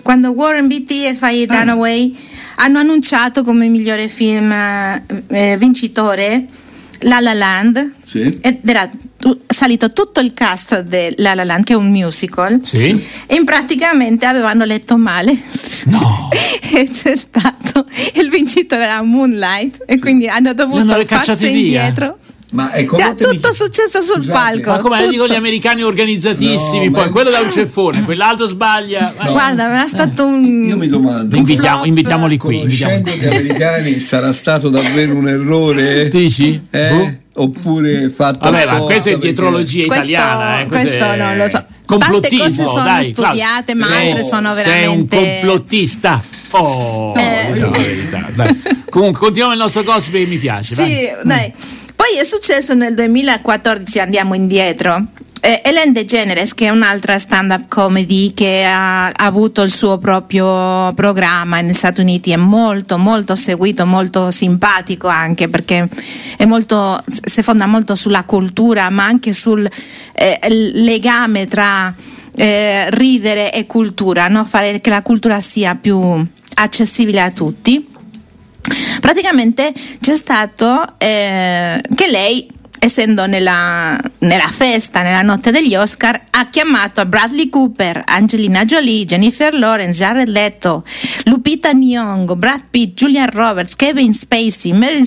quando 0.04 0.31
Warren 0.31 0.68
Beatty 0.68 1.07
e 1.07 1.16
Faye 1.16 1.45
ah. 1.45 1.48
Hanno 2.55 2.79
annunciato 2.79 3.44
come 3.44 3.67
migliore 3.69 4.07
film 4.07 4.51
eh, 4.51 5.57
vincitore 5.57 6.45
La 7.00 7.19
La 7.19 7.33
Land 7.33 7.95
sì. 8.05 8.21
ed 8.41 8.59
era 8.63 8.89
salito 9.47 9.94
tutto 9.94 10.19
il 10.19 10.33
cast 10.33 10.81
di 10.81 11.13
La 11.17 11.33
La 11.33 11.44
Land 11.44 11.63
che 11.63 11.73
è 11.73 11.75
un 11.75 11.89
musical 11.89 12.59
sì. 12.63 13.03
e 13.25 13.44
praticamente 13.44 14.25
avevano 14.25 14.65
letto 14.65 14.97
male 14.97 15.38
no. 15.85 16.29
e 16.73 16.89
c'è 16.91 17.15
stato 17.15 17.85
il 18.15 18.29
vincitore 18.29 18.83
era 18.83 19.01
Moonlight 19.01 19.83
e 19.85 19.99
quindi 19.99 20.27
hanno 20.27 20.53
dovuto 20.53 21.06
farsi 21.06 21.51
indietro 21.51 22.17
ma 22.53 22.71
ecco, 22.73 22.97
Già, 22.97 23.13
tutto 23.13 23.49
mi... 23.49 23.54
successo 23.54 24.01
sul 24.01 24.23
Scusate. 24.23 24.31
palco. 24.31 24.69
Ma 24.71 24.78
come 24.78 25.07
dico 25.09 25.28
gli 25.28 25.33
americani 25.33 25.81
organizzatissimi, 25.81 26.85
no, 26.85 26.92
poi 26.92 27.09
quello 27.09 27.31
da 27.31 27.39
un 27.39 27.51
ceffone, 27.51 28.04
quell'altro 28.04 28.45
sbaglia. 28.47 29.13
No. 29.19 29.31
Guarda, 29.31 29.66
era 29.66 29.87
stato 29.87 30.25
un. 30.25 30.66
Io 30.68 30.78
mi 30.78 30.87
domando. 30.87 31.35
Invitiamo, 31.35 31.85
invitiamoli 31.85 32.37
qui. 32.37 32.59
Conoscendo 32.59 33.11
gli 33.11 33.25
americani 33.25 33.99
sarà 33.99 34.31
stato 34.33 34.69
davvero 34.69 35.16
un 35.16 35.28
errore? 35.28 36.09
Dici? 36.09 36.61
Eh? 36.69 36.92
Uh. 36.92 37.21
Oppure 37.35 38.11
fatto. 38.16 38.51
Vabbè, 38.51 38.66
ma 38.68 38.78
questa 38.81 39.09
è 39.09 39.18
dietrologia 39.18 39.87
perché... 39.87 40.11
italiana. 40.11 40.59
Eh, 40.59 40.68
questo 40.68 41.04
è... 41.04 41.18
non 41.18 41.37
lo 41.37 41.49
so. 41.49 41.66
Complottismo, 41.85 42.44
Tante 42.44 42.63
cose 42.63 42.71
sono 42.71 42.83
dai, 42.83 43.06
studiate, 43.06 43.75
ma 43.75 43.85
sei, 43.85 44.09
altre 44.09 44.23
sono 44.23 44.54
veramente. 44.54 45.18
Sei 45.18 45.25
un 45.25 45.39
complottista. 45.39 46.23
Oh, 46.51 47.13
eh. 47.18 47.59
la 47.59 47.69
verità. 47.69 48.30
Dai. 48.35 48.61
Comunque, 48.89 49.19
continuiamo 49.21 49.54
il 49.54 49.59
nostro 49.59 49.81
gossip 49.81 50.13
che 50.13 50.25
mi 50.28 50.37
piace. 50.37 50.75
Sì, 50.75 51.09
dai. 51.23 51.23
dai. 51.23 51.54
Poi 52.13 52.21
è 52.21 52.25
successo 52.25 52.75
nel 52.75 52.93
2014, 52.93 53.97
andiamo 53.97 54.35
indietro. 54.35 55.03
Eh, 55.41 55.61
Ellen 55.63 55.93
DeGeneres, 55.93 56.53
che 56.53 56.67
è 56.67 56.69
un'altra 56.69 57.17
stand-up 57.17 57.67
comedy 57.67 58.35
che 58.35 58.63
ha, 58.63 59.07
ha, 59.07 59.13
avuto 59.15 59.63
il 59.63 59.71
suo 59.71 59.97
proprio 59.97 60.93
programma 60.93 61.59
negli 61.59 61.73
Stati 61.73 62.01
Uniti, 62.01 62.29
è 62.29 62.35
molto, 62.35 62.99
molto 62.99 63.35
seguito, 63.35 63.87
molto 63.87 64.29
simpatico 64.29 65.07
anche 65.07 65.49
perché 65.49 65.89
molto, 66.45 67.03
si 67.07 67.41
fonda 67.41 67.65
molto 67.65 67.95
sulla 67.95 68.25
cultura, 68.25 68.91
ma 68.91 69.05
anche 69.05 69.33
sul 69.33 69.67
eh, 70.13 70.39
legame 70.75 71.47
tra 71.47 71.91
eh, 72.35 72.91
ridere 72.91 73.51
e 73.51 73.65
cultura, 73.65 74.27
no? 74.27 74.45
fare 74.45 74.79
che 74.81 74.91
la 74.91 75.01
cultura 75.01 75.41
sia 75.41 75.73
più 75.73 76.23
accessibile 76.57 77.21
a 77.21 77.31
tutti 77.31 77.87
praticamente 78.99 79.73
c'è 79.99 80.15
stato 80.15 80.83
eh, 80.97 81.81
che 81.95 82.07
lei 82.09 82.47
essendo 82.83 83.25
nella, 83.27 83.97
nella, 84.19 84.47
festa, 84.49 85.03
nella 85.03 85.21
notte 85.21 85.51
degli 85.51 85.73
Oscar, 85.73 86.21
ha 86.31 86.49
chiamato 86.49 87.05
Bradley 87.05 87.47
Cooper, 87.47 88.01
Angelina 88.05 88.65
Jolie, 88.65 89.05
Jennifer 89.05 89.53
Lawrence, 89.53 90.03
Jared 90.03 90.27
Leto, 90.27 90.83
Lupita 91.23 91.71
Nyong'o, 91.71 92.35
Brad 92.35 92.65
Pitt, 92.69 92.97
Julian 92.97 93.29
Roberts, 93.31 93.77
Kevin 93.77 94.11
Spacey, 94.11 94.73
Meryl 94.73 95.05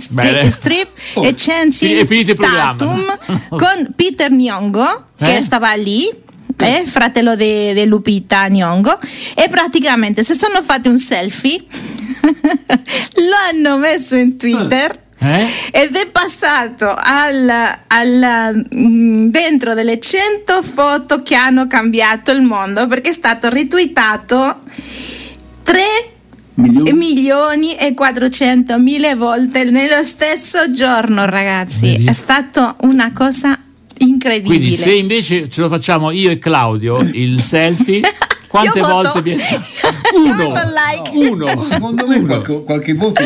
Streep 0.50 0.88
oh, 1.14 1.26
e 1.26 1.34
Channing 1.36 2.34
Tatum 2.34 3.04
con 3.50 3.92
Peter 3.94 4.30
Nyong'o 4.30 5.08
che 5.18 5.36
eh? 5.36 5.42
stava 5.42 5.74
lì 5.74 6.24
è 6.56 6.82
fratello 6.86 7.36
di 7.36 7.84
Lupita 7.86 8.46
Nyong'o 8.46 8.98
e 9.34 9.48
praticamente 9.50 10.24
si 10.24 10.34
sono 10.34 10.62
fatti 10.62 10.88
un 10.88 10.98
selfie 10.98 11.62
lo 13.16 13.36
hanno 13.50 13.76
messo 13.78 14.14
in 14.16 14.36
Twitter 14.36 15.04
Eh? 15.18 15.46
ed 15.72 15.96
è 15.96 16.08
passato 16.12 16.94
al, 16.94 17.50
al, 17.86 18.66
mm, 18.76 19.28
dentro 19.28 19.72
delle 19.74 19.98
100 19.98 20.62
foto 20.62 21.22
che 21.22 21.34
hanno 21.34 21.66
cambiato 21.66 22.32
il 22.32 22.42
mondo 22.42 22.86
perché 22.86 23.10
è 23.10 23.14
stato 23.14 23.48
retweetato 23.48 24.60
3 25.62 25.82
Milioni? 26.58 26.92
milioni 26.92 27.74
e 27.76 27.92
400 27.94 28.78
mille 28.78 29.14
volte 29.14 29.64
nello 29.64 30.02
stesso 30.04 30.70
giorno 30.70 31.24
ragazzi 31.26 31.92
Vedi? 31.92 32.04
è 32.06 32.12
stata 32.12 32.76
una 32.82 33.10
cosa 33.12 33.58
incredibile 33.98 34.56
Quindi 34.58 34.74
se 34.76 34.92
invece 34.92 35.48
ce 35.48 35.60
lo 35.62 35.68
facciamo 35.68 36.10
io 36.10 36.30
e 36.30 36.38
Claudio 36.38 37.00
il 37.00 37.40
selfie, 37.42 38.00
quante 38.48 38.78
Io 38.78 38.84
voto- 38.86 38.94
volte 39.12 39.22
viene? 39.28 39.42
Uno. 40.14 40.52
like. 40.52 41.10
Uno. 41.30 41.64
Secondo 41.64 42.06
me 42.06 42.24
qualche, 42.24 42.62
qualche 42.64 42.94
voto 42.94 43.22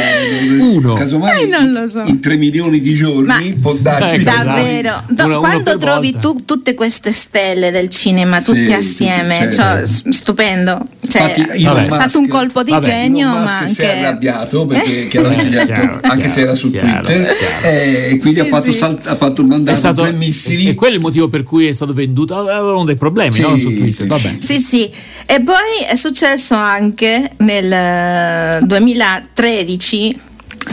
Uno. 0.58 0.94
casomai 0.94 1.42
Eh, 1.42 1.46
non 1.46 1.72
lo 1.72 1.86
so. 1.88 2.02
in 2.06 2.20
3 2.20 2.36
milioni 2.36 2.80
di 2.80 2.94
giorni 2.94 3.24
Ma- 3.26 3.40
può 3.60 3.74
darsi 3.74 4.20
Ecco, 4.20 4.24
Davvero, 4.30 4.88
Una- 4.88 5.04
Do- 5.08 5.24
uno 5.26 5.38
quando 5.40 5.76
trovi 5.78 6.12
volta. 6.12 6.28
tu 6.28 6.44
tutte 6.44 6.74
queste 6.74 7.12
stelle 7.12 7.70
del 7.70 7.88
cinema 7.88 8.40
tutti 8.40 8.66
Sì, 8.66 8.72
assieme, 8.72 9.34
sì, 9.36 9.42
cioè, 9.42 9.52
certo. 9.52 9.86
s- 9.86 10.08
stupendo. 10.10 10.86
Cioè, 11.10 11.22
Infatti, 11.56 11.84
è 11.86 11.90
stato 11.90 12.18
un 12.18 12.28
colpo 12.28 12.62
di 12.62 12.70
vabbè, 12.70 12.84
genio, 12.84 13.28
Elon 13.30 13.42
ma 13.42 13.60
Musk 13.62 13.74
si 13.74 13.82
è 13.82 13.86
anche 13.90 13.98
arrabbiato 14.06 14.64
perché 14.66 15.08
chiaramente 15.08 15.46
gli 15.48 15.56
ha 15.56 15.64
Chiaro, 15.64 15.98
anche 16.02 16.16
chiaro, 16.18 16.28
se 16.28 16.40
era 16.40 16.54
su 16.54 16.70
chiaro, 16.70 17.04
Twitter 17.04 17.36
chiaro. 17.36 17.66
eh, 17.66 18.08
e 18.12 18.18
quindi 18.18 18.40
Sì, 18.40 18.46
ha, 18.46 18.50
fatto 18.50 18.72
sì. 18.72 18.78
salt- 18.78 19.06
ha 19.06 19.16
fatto 19.16 19.42
È 19.42 19.44
mandare 19.44 19.76
stato, 19.76 20.02
tre 20.02 20.12
missili 20.12 20.68
e 20.68 20.74
quello 20.74 20.92
è 20.94 20.96
il 20.96 21.02
motivo 21.02 21.28
per 21.28 21.42
cui 21.42 21.66
è 21.66 21.72
stato 21.72 21.92
venduto. 21.92 22.36
Avevano 22.38 22.84
dei 22.84 22.96
problemi 22.96 23.32
Sì, 23.32 23.40
no? 23.42 23.56
su 23.56 23.74
Twitter. 23.74 24.02
sì, 24.02 24.06
Vabbè. 24.06 24.36
Sì, 24.40 24.58
sì. 24.58 24.90
E 25.26 25.42
poi 25.42 25.84
è 25.88 25.94
successo 25.94 26.54
anche 26.54 27.30
nel 27.38 27.72
eh, 27.72 28.58
2013, 28.62 30.20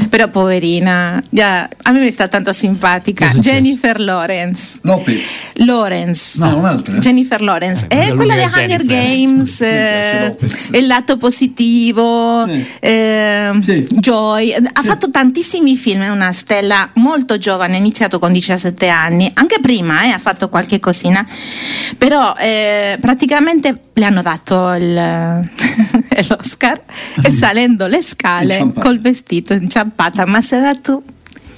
però 0.09 0.27
poverina, 0.29 1.21
già, 1.29 1.67
a 1.83 1.91
me 1.91 2.01
mi 2.01 2.11
sta 2.11 2.27
tanto 2.27 2.51
simpatica? 2.53 3.27
Jennifer 3.29 3.99
Lawrence. 3.99 4.79
Lopez 4.83 5.25
Lawrence. 5.53 6.37
no, 6.39 6.57
un'altra 6.57 6.97
Jennifer 6.97 7.41
Lawrence 7.41 7.85
Eh, 7.89 8.07
è 8.09 8.13
quella 8.13 8.35
di 8.35 8.41
Hunger 8.43 8.83
Jennifer. 8.83 8.85
Games, 8.85 9.61
eh, 9.61 10.35
il 10.73 10.87
lato 10.87 11.17
positivo, 11.17 12.45
Sì. 12.47 12.65
eh, 12.79 13.51
Sì. 13.61 13.85
Joy. 13.89 14.51
Ha 14.53 14.83
fatto 14.83 15.09
tantissimi 15.09 15.75
film, 15.75 16.01
è 16.03 16.09
una 16.09 16.31
stella 16.31 16.89
molto 16.95 17.37
giovane, 17.37 17.75
ha 17.75 17.79
iniziato 17.79 18.19
con 18.19 18.31
17 18.31 18.87
anni, 18.87 19.29
anche 19.35 19.59
prima 19.61 20.03
eh, 20.03 20.09
ha 20.09 20.19
fatto 20.19 20.49
qualche 20.49 20.79
cosina, 20.79 21.25
però 21.97 22.35
eh, 22.37 22.97
praticamente 23.01 23.81
le 23.93 24.05
hanno 24.05 24.21
dato 24.21 24.71
il- 24.73 25.49
l'Oscar 26.29 26.81
e 27.23 27.31
salendo 27.31 27.87
le 27.87 28.01
scale 28.01 28.71
col 28.79 28.99
vestito 28.99 29.53
inciampata, 29.77 30.25
ma 30.25 30.41
si 30.41 30.55
è 30.55 30.59
dato... 30.61 31.03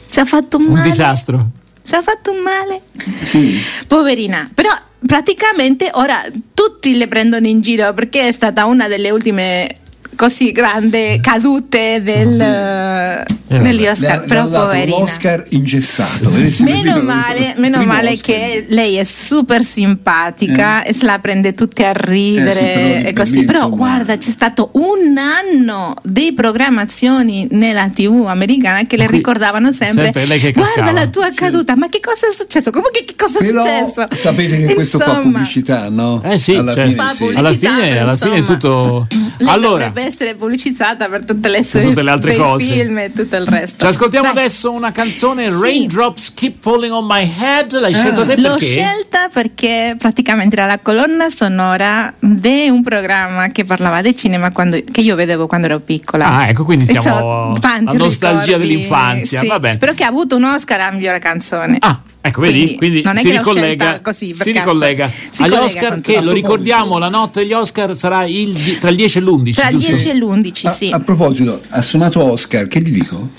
Si 0.05 0.19
è 0.19 0.25
fatto 0.25 0.57
un 0.57 0.65
Un 0.65 0.71
male. 0.73 0.83
disastro. 0.89 1.49
Si 1.83 1.93
è 1.95 2.01
fatto 2.01 2.31
un 2.31 2.39
male. 2.41 2.81
sì. 3.23 3.59
Poverina, 3.87 4.47
però 4.53 4.69
praticamente 5.05 5.89
ora 5.93 6.21
tutti 6.53 6.97
le 6.97 7.07
prendono 7.07 7.47
in 7.47 7.61
giro 7.61 7.93
perché 7.93 8.27
è 8.27 8.31
stata 8.31 8.65
una 8.65 8.87
delle 8.87 9.11
ultime 9.11 9.77
così 10.19 10.51
grandi 10.51 11.17
cadute 11.21 12.01
del, 12.03 12.41
eh, 12.41 13.23
vabbè. 13.47 13.61
degli 13.63 13.79
Le 13.79 13.89
Oscar, 13.89 14.19
le 14.19 14.27
però 14.27 14.49
dato 14.49 14.65
poverina. 14.65 14.97
l'Oscar 14.97 15.45
ingessato 15.51 16.29
Meno 16.59 17.01
male, 17.03 17.53
meno 17.55 17.81
male 17.85 18.09
Oscar. 18.11 18.35
che 18.35 18.65
lei 18.67 18.95
è 18.97 19.05
super 19.05 19.63
simpatica 19.63 20.83
e 20.83 20.91
se 20.93 21.05
la 21.05 21.19
prende 21.19 21.53
tutte 21.53 21.85
a 21.85 21.93
ridere 21.93 22.59
Eh 22.59 22.65
sì, 22.65 23.01
però 23.03 23.07
e 23.07 23.13
così. 23.13 23.39
lì, 23.39 23.45
Però 23.45 23.57
insomma- 23.67 23.75
guarda, 23.77 24.17
c'è 24.17 24.29
stato 24.29 24.71
un 24.73 25.17
anno 25.17 25.93
di 26.03 26.33
programmazioni 26.35 27.47
nella 27.51 27.87
TV 27.87 28.25
americana 28.27 28.85
che 28.85 28.97
le 28.97 29.05
Qui- 29.05 29.15
ricordavano 29.15 29.71
sempre. 29.71 30.03
sempre 30.03 30.25
lei 30.25 30.39
che 30.41 30.51
guarda 30.51 30.73
cascava." 30.81 30.91
la 30.99 31.07
tua 31.07 31.31
caduta, 31.33 31.77
ma 31.77 31.87
che 31.87 32.01
cosa 32.01 32.27
è 32.27 32.31
successo? 32.33 32.71
Come 32.71 32.89
che, 32.91 33.05
che 33.05 33.15
cosa 33.17 33.39
è 33.39 33.45
però 33.45 33.61
successo? 33.63 34.05
sapete 34.11 34.65
che 34.65 34.73
questo 34.73 34.99
fa 34.99 35.05
Insomma, 35.05 35.21
pubblicità 35.31 35.87
no? 35.89 36.21
Eh 36.25 36.37
sì, 36.37 36.55
alla 36.55 36.75
certo. 36.75 36.89
fine 36.91 37.01
fa 37.03 37.09
sì. 37.09 37.17
pubblicità, 37.23 37.39
Alla 37.39 37.53
fine- 37.79 37.99
alla 37.99 38.15
fine 38.17 38.37
è 38.39 38.41
tutto- 38.43 39.07
Lei 39.37 39.47
Allora- 39.47 39.87
dovrebbe 39.87 40.08
essere 40.09 40.35
pubblicizzata 40.35 41.07
per 41.07 41.23
tutte 41.25 41.47
le 41.49 41.63
sue 41.63 41.83
tutte 41.83 42.03
le 42.03 42.11
altre 42.11 42.35
cose. 42.35 42.71
film 42.73 42.97
e 42.99 43.11
tutto 43.13 43.35
il 43.35 43.47
resto. 43.47 43.85
Ci 43.85 43.91
ascoltiamo 43.91 44.31
Dai. 44.33 44.43
adesso 44.43 44.71
una 44.71 44.91
canzone 44.91 45.49
Sì. 45.49 45.57
Raindrops 45.61 46.33
Keep 46.33 46.57
Falling 46.61 46.91
on 46.93 47.05
My 47.07 47.29
Head. 47.39 47.79
L'hai 47.79 47.93
scelta 47.93 48.25
te 48.25 48.35
L'ho 48.37 48.49
perché? 48.55 48.65
scelta 48.65 49.29
perché 49.31 49.95
praticamente 49.97 50.57
era 50.57 50.65
la 50.65 50.79
colonna 50.79 51.29
sonora 51.29 52.13
di 52.19 52.67
un 52.69 52.83
programma 52.83 53.47
che 53.49 53.63
parlava 53.63 54.01
di 54.01 54.15
cinema 54.15 54.51
quando- 54.51 54.79
che 54.91 55.01
io 55.01 55.15
vedevo 55.15 55.47
quando 55.47 55.67
ero 55.67 55.79
piccola. 55.79 56.25
Ah, 56.27 56.49
ecco, 56.49 56.65
quindi 56.65 56.85
siamo 56.85 57.53
c'ho 57.53 57.59
tanti 57.59 57.95
a 57.95 57.97
nostalgia 57.97 58.45
ricordi, 58.57 58.67
dell'infanzia. 58.67 59.39
sì, 59.41 59.47
Va 59.47 59.59
bene. 59.59 59.77
Però 59.77 59.93
che 59.93 60.03
ha 60.03 60.07
avuto 60.07 60.35
un 60.35 60.43
Oscar 60.43 60.79
a 60.81 60.91
migliore 60.91 61.19
canzone. 61.19 61.77
Ah, 61.79 62.01
ecco, 62.29 62.41
vedi? 62.41 62.75
Quindi, 62.75 63.01
non 63.03 63.17
è 63.17 63.21
si 63.21 63.29
ricollega, 63.29 63.99
così 64.01 64.31
si 64.33 64.51
ricollega 64.51 65.07
Si 65.07 65.41
agli 65.43 65.49
collega 65.49 65.65
Oscar 65.65 66.01
che 66.01 66.21
lo 66.21 66.31
ricordiamo, 66.31 66.97
la 66.97 67.09
notte 67.09 67.41
degli 67.41 67.53
Oscar 67.53 67.95
sarà 67.95 68.25
il 68.25 68.79
tra 68.79 68.89
il 68.89 68.95
10 68.95 69.17
e 69.17 69.21
l'11. 69.21 69.53
Tra 69.53 69.67
il 69.69 69.77
giusto? 69.77 69.95
10 69.95 70.09
e 70.09 70.15
l'11, 70.15 70.67
a, 70.67 70.69
sì. 70.69 70.89
a 70.91 70.99
proposito 70.99 71.61
ha 71.69 71.81
suonato 71.81 72.23
Oscar 72.23 72.67
che 72.67 72.81
gli 72.81 72.91
dico? 72.91 73.29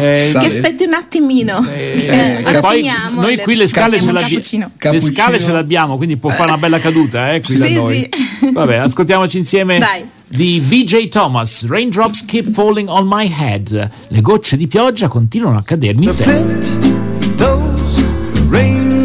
Eh, 0.00 0.30
che 0.32 0.46
aspetti 0.46 0.84
un 0.84 0.94
attimino. 0.94 1.64
eh, 1.70 1.94
Eh, 1.94 2.38
e 2.38 2.42
poi 2.42 2.82
raffiniamo 2.82 3.20
noi 3.20 3.36
qui 3.38 3.56
le 3.56 3.68
scale 3.68 4.00
ce. 4.00 4.10
Le 4.10 5.00
scale 5.00 5.38
ce 5.38 5.52
l'abbiamo, 5.52 5.96
quindi 5.98 6.16
può 6.16 6.30
fare 6.30 6.48
una 6.48 6.56
bella 6.58 6.78
caduta, 6.80 7.32
eh, 7.34 7.42
qui 7.42 7.58
da 7.58 7.66
Sì, 7.66 7.74
noi. 7.74 8.08
sì. 8.10 8.50
Vabbè, 8.52 8.76
ascoltiamoci 8.76 9.36
insieme 9.36 9.78
Dai. 9.78 10.02
di 10.26 10.60
BJ 10.64 11.08
Thomas, 11.08 11.66
Raindrops 11.68 12.24
Keep 12.24 12.52
Falling 12.54 12.88
on 12.88 13.06
My 13.06 13.30
Head. 13.30 13.90
Le 14.08 14.20
gocce 14.22 14.56
di 14.56 14.66
pioggia 14.66 15.08
continuano 15.08 15.58
a 15.58 15.62
cadermi 15.62 16.06
in 16.06 16.14
testa. 16.14 17.11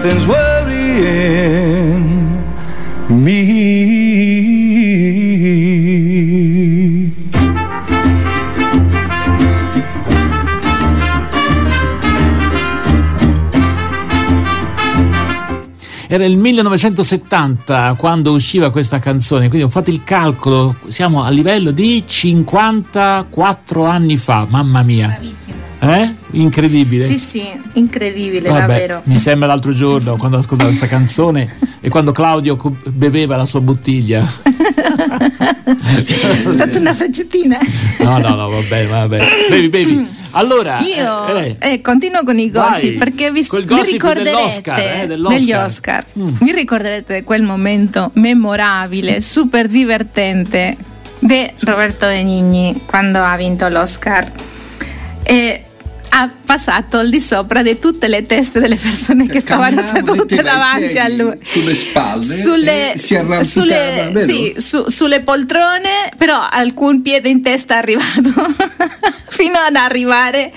Nothing's 0.00 0.26
worrying 0.26 1.98
me. 3.08 3.96
Era 16.10 16.24
il 16.24 16.38
1970 16.38 17.94
quando 17.98 18.32
usciva 18.32 18.70
questa 18.70 19.00
canzone, 19.00 19.48
quindi 19.48 19.66
ho 19.66 19.68
fatto 19.68 19.90
il 19.90 20.04
calcolo, 20.04 20.76
siamo 20.86 21.24
a 21.24 21.30
livello 21.30 21.72
di 21.72 22.04
54 22.06 23.84
anni 23.84 24.16
fa, 24.16 24.46
mamma 24.48 24.84
mia. 24.84 25.08
Bravissimo. 25.08 25.56
Eh? 25.80 26.17
Incredibile. 26.32 27.04
Sì, 27.04 27.18
sì, 27.18 27.60
incredibile, 27.74 28.48
Vabbè, 28.48 28.66
davvero. 28.66 29.02
mi 29.04 29.16
sembra 29.16 29.46
l'altro 29.48 29.72
giorno 29.72 30.16
quando 30.16 30.38
ascoltavo 30.38 30.68
questa 30.68 30.86
canzone 30.86 31.56
e 31.80 31.88
quando 31.88 32.12
Claudio 32.12 32.56
beveva 32.88 33.36
la 33.36 33.46
sua 33.46 33.60
bottiglia. 33.60 34.22
È 35.68 36.52
stata 36.52 36.78
una 36.78 36.94
freccettina. 36.94 37.58
No, 38.00 38.18
no, 38.18 38.34
no, 38.34 38.48
va 38.48 38.60
bene, 38.68 38.88
va 38.88 39.08
bene. 39.08 39.26
Bevi, 39.48 39.68
bevi. 39.68 40.08
Allora, 40.32 40.78
Io 40.80 41.26
eh, 41.36 41.56
eh, 41.58 41.72
eh, 41.72 41.80
continuo 41.80 42.22
con 42.24 42.38
i 42.38 42.50
gossip 42.50 42.98
Vai, 42.98 42.98
perché 42.98 43.30
vi, 43.30 43.46
vi 43.50 43.82
ricorderete 43.90 45.02
eh, 45.02 45.06
degli 45.06 45.52
Oscar. 45.52 46.04
Mm. 46.18 46.28
Vi 46.40 46.52
ricorderete 46.52 47.24
quel 47.24 47.42
momento 47.42 48.10
memorabile, 48.14 49.20
super 49.20 49.66
divertente 49.68 50.76
di 51.18 51.50
Roberto 51.60 52.06
Benigni 52.06 52.82
quando 52.86 53.18
ha 53.22 53.36
vinto 53.36 53.68
l'Oscar. 53.68 54.30
E 55.22 55.64
ha 56.12 56.37
passato 56.48 56.96
al 56.96 57.10
di 57.10 57.20
sopra 57.20 57.60
di 57.62 57.78
tutte 57.78 58.08
le 58.08 58.22
teste 58.22 58.58
delle 58.58 58.76
persone 58.76 59.26
che 59.28 59.38
stavano 59.40 59.76
Camminava, 59.82 60.14
sedute 60.14 60.42
davanti 60.42 60.96
a 60.98 61.08
lui. 61.08 61.36
sulle 61.44 61.74
spalle 61.74 62.40
Sulle, 62.40 62.92
si 62.96 63.14
arrampicava, 63.16 63.42
sulle- 63.44 64.24
sì, 64.26 64.54
su- 64.56 64.88
sulle 64.88 65.20
poltrone, 65.20 65.90
però 66.16 66.40
alcun 66.50 67.02
piede 67.02 67.28
in 67.28 67.42
testa 67.42 67.74
è 67.74 67.76
arrivato 67.76 68.30
fino 69.28 69.58
ad 69.58 69.76
arrivare 69.76 70.50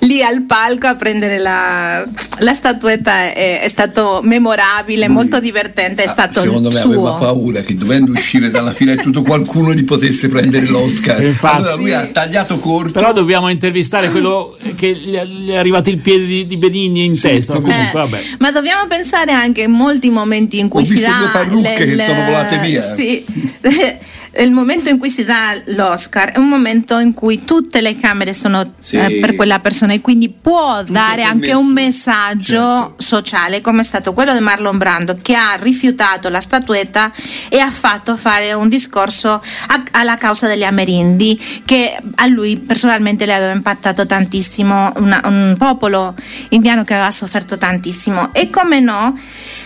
lì 0.00 0.22
al 0.22 0.42
palco 0.42 0.86
a 0.88 0.94
prendere 0.94 1.38
la, 1.38 2.04
la 2.40 2.52
statuetta. 2.54 3.32
È, 3.32 3.60
è 3.62 3.68
stato 3.68 4.20
memorabile, 4.22 5.06
Lui- 5.06 5.14
molto 5.14 5.40
divertente. 5.40 6.02
È 6.04 6.06
Ah, 6.06 6.10
stato 6.12 6.40
secondo 6.40 6.68
il 6.68 6.74
me 6.74 6.80
suo. 6.80 6.90
aveva 6.92 7.12
paura 7.14 7.62
che 7.62 7.74
dovendo 7.76 8.12
uscire 8.12 8.50
dalla 8.50 8.72
fila 8.72 8.94
di 8.94 9.02
tutto 9.02 9.22
qualcuno 9.22 9.72
gli 9.72 9.84
potesse 9.84 10.28
prendere 10.28 10.66
l'Oscar. 10.66 11.22
Infatti. 11.24 11.56
allora 11.56 11.74
lui 11.76 11.92
ha 11.94 12.04
tagliato 12.06 12.58
corto. 12.58 12.92
però 12.92 13.12
dobbiamo 13.14 13.48
intervistare 13.48 14.10
quello 14.10 14.56
che 14.76 14.88
gli 15.30 15.50
è, 15.50 15.56
arrivato 15.56 15.90
il 15.90 15.98
piede 15.98 16.26
di, 16.26 16.46
di 16.46 16.56
Benigni 16.56 17.04
in 17.04 17.18
testa. 17.18 17.52
proprio 17.52 17.72
Comunque, 17.72 18.00
Eh, 18.00 18.02
vabbè. 18.02 18.24
ma 18.38 18.50
dobbiamo 18.50 18.86
pensare 18.88 19.32
anche 19.32 19.64
a 19.64 19.68
molti 19.68 20.10
momenti 20.10 20.58
in 20.58 20.68
cui 20.68 20.82
Ho 20.82 20.84
si 20.84 21.00
dà 21.00 21.18
due 21.18 21.28
parrucche 21.30 21.84
che 21.84 21.96
sono 21.96 22.24
volate 22.24 22.58
via. 22.58 22.94
Sì. 22.94 23.24
Il 24.38 24.52
momento 24.52 24.88
in 24.88 24.98
cui 24.98 25.10
si 25.10 25.24
dà 25.24 25.60
l'Oscar 25.66 26.30
è 26.32 26.38
un 26.38 26.48
momento 26.48 26.98
in 26.98 27.14
cui 27.14 27.44
tutte 27.44 27.80
le 27.80 27.96
camere 27.96 28.32
sono 28.32 28.74
Sì. 28.78 28.96
eh, 28.96 29.18
per 29.20 29.34
quella 29.34 29.58
persona 29.58 29.92
e 29.92 30.00
quindi 30.00 30.28
può 30.30 30.84
dare 30.84 31.24
anche 31.24 31.52
un 31.52 31.66
messaggio 31.72 32.44
Certo. 32.44 32.94
sociale 32.98 33.60
come 33.60 33.80
è 33.80 33.84
stato 33.84 34.12
quello 34.12 34.32
di 34.32 34.38
Marlon 34.40 34.78
Brando 34.78 35.18
che 35.20 35.34
ha 35.34 35.56
rifiutato 35.60 36.28
la 36.28 36.40
statuetta 36.40 37.10
e 37.48 37.58
ha 37.58 37.70
fatto 37.72 38.16
fare 38.16 38.52
un 38.52 38.68
discorso 38.68 39.30
a- 39.32 39.82
alla 39.92 40.16
causa 40.16 40.46
degli 40.46 40.62
amerindi 40.64 41.38
che 41.64 41.96
a 42.14 42.26
lui 42.26 42.56
personalmente 42.56 43.26
le 43.26 43.34
aveva 43.34 43.52
impattato 43.52 44.06
tantissimo, 44.06 44.92
una- 44.98 45.22
un 45.24 45.56
popolo 45.58 46.14
indiano 46.50 46.84
che 46.84 46.94
aveva 46.94 47.10
sofferto 47.10 47.58
tantissimo 47.58 48.32
e 48.32 48.48
come 48.48 48.78
no 48.78 49.18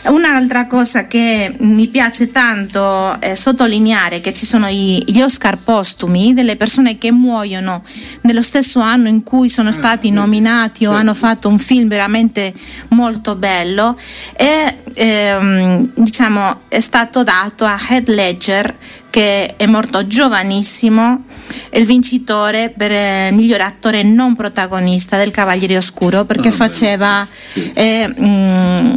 un'altra 0.06 0.66
cosa 0.66 1.06
che 1.06 1.54
mi 1.60 1.86
piace 1.88 2.30
tanto 2.30 3.20
eh, 3.20 3.36
sottolineare 3.36 4.20
che 4.20 4.32
ci 4.32 4.46
sono 4.46 4.52
i- 4.68 5.02
gli 5.06 5.20
Oscar 5.20 5.58
postumi 5.58 6.34
delle 6.34 6.56
persone 6.56 6.98
che 6.98 7.10
muoiono 7.12 7.82
nello 8.22 8.42
stesso 8.42 8.80
anno 8.80 9.08
in 9.08 9.22
cui 9.22 9.48
sono 9.48 9.72
stati 9.72 10.10
nominati 10.10 10.86
o 10.86 10.92
hanno 10.92 11.14
fatto 11.14 11.48
un 11.48 11.58
film 11.58 11.88
veramente 11.88 12.52
molto 12.88 13.34
bello. 13.36 13.96
E 14.36 14.78
ehm, 14.94 15.90
diciamo 15.94 16.62
è 16.68 16.80
stato 16.80 17.22
dato 17.24 17.64
a 17.64 17.78
Heath 17.88 18.08
Ledger 18.08 18.76
che 19.10 19.54
è 19.56 19.66
morto 19.66 20.06
giovanissimo 20.06 21.24
il 21.72 21.84
vincitore 21.84 22.72
per 22.76 22.90
eh, 22.90 23.30
miglior 23.32 23.60
attore 23.60 24.02
non 24.02 24.34
protagonista 24.34 25.16
del 25.18 25.30
Cavaliere 25.30 25.76
Oscuro 25.76 26.24
perché 26.24 26.48
Ah, 26.48 26.52
faceva 26.52 27.26
eh, 27.74 28.12
mm, 28.18 28.96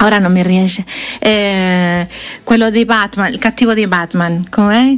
ora 0.00 0.18
non 0.18 0.32
mi 0.32 0.42
riesce 0.42 0.84
eh, 1.18 2.06
quello 2.44 2.70
di 2.70 2.84
Batman 2.84 3.32
il 3.32 3.38
cattivo 3.38 3.74
di 3.74 3.86
Batman 3.86 4.46
com'è? 4.48 4.96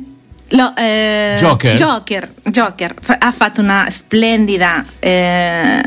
Lo- 0.55 0.75
eh, 0.77 1.35
Joker? 1.39 1.75
Joker, 1.77 2.31
Joker. 2.45 2.95
Ha 3.21 3.33
fatto 3.33 3.63
una 3.63 3.87
splendida 3.89 4.85
eh, 4.99 5.83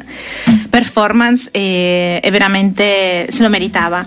performance 0.70 1.50
e, 1.52 2.20
e 2.24 2.32
veramente 2.32 3.28
se 3.30 3.44
lo 3.44 3.50
meritava. 3.50 4.04